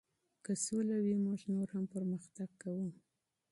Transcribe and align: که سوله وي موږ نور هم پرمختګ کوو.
که 0.45 0.53
سوله 0.65 0.95
وي 1.05 1.15
موږ 1.25 1.39
نور 1.53 1.67
هم 1.75 1.83
پرمختګ 1.93 2.49
کوو. 2.61 2.89